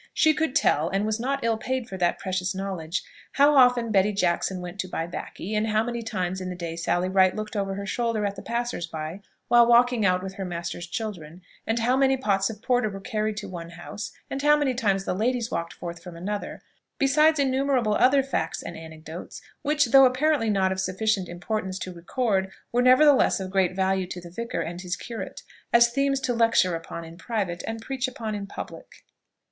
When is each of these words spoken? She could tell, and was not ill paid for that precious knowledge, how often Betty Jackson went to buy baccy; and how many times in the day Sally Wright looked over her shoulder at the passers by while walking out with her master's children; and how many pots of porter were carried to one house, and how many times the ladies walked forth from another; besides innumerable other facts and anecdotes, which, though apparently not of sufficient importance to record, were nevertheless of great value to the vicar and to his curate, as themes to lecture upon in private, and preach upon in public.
She 0.15 0.33
could 0.33 0.55
tell, 0.55 0.89
and 0.89 1.05
was 1.05 1.19
not 1.19 1.43
ill 1.43 1.57
paid 1.59 1.87
for 1.87 1.95
that 1.95 2.17
precious 2.17 2.55
knowledge, 2.55 3.03
how 3.33 3.55
often 3.55 3.91
Betty 3.91 4.11
Jackson 4.11 4.59
went 4.59 4.79
to 4.79 4.87
buy 4.87 5.05
baccy; 5.05 5.53
and 5.53 5.67
how 5.67 5.83
many 5.83 6.01
times 6.01 6.41
in 6.41 6.49
the 6.49 6.55
day 6.55 6.75
Sally 6.75 7.07
Wright 7.07 7.35
looked 7.35 7.55
over 7.55 7.75
her 7.75 7.85
shoulder 7.85 8.25
at 8.25 8.35
the 8.35 8.41
passers 8.41 8.87
by 8.87 9.21
while 9.47 9.67
walking 9.67 10.03
out 10.03 10.23
with 10.23 10.33
her 10.37 10.43
master's 10.43 10.87
children; 10.87 11.43
and 11.67 11.77
how 11.77 11.95
many 11.95 12.17
pots 12.17 12.49
of 12.49 12.63
porter 12.63 12.89
were 12.89 12.99
carried 12.99 13.37
to 13.37 13.47
one 13.47 13.69
house, 13.69 14.11
and 14.27 14.41
how 14.41 14.57
many 14.57 14.73
times 14.73 15.05
the 15.05 15.13
ladies 15.13 15.51
walked 15.51 15.73
forth 15.73 16.01
from 16.01 16.17
another; 16.17 16.63
besides 16.97 17.37
innumerable 17.39 17.93
other 17.93 18.23
facts 18.23 18.63
and 18.63 18.75
anecdotes, 18.75 19.39
which, 19.61 19.91
though 19.91 20.05
apparently 20.05 20.49
not 20.49 20.71
of 20.71 20.79
sufficient 20.81 21.29
importance 21.29 21.77
to 21.77 21.93
record, 21.93 22.49
were 22.71 22.81
nevertheless 22.81 23.39
of 23.39 23.51
great 23.51 23.75
value 23.75 24.07
to 24.07 24.19
the 24.19 24.31
vicar 24.31 24.61
and 24.61 24.79
to 24.79 24.83
his 24.85 24.95
curate, 24.95 25.43
as 25.71 25.91
themes 25.91 26.19
to 26.19 26.33
lecture 26.33 26.73
upon 26.75 27.05
in 27.05 27.19
private, 27.19 27.63
and 27.67 27.83
preach 27.83 28.07
upon 28.07 28.33
in 28.33 28.47
public. 28.47 29.05